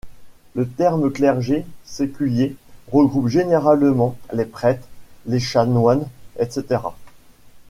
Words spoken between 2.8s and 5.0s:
regroupe généralement les prêtres,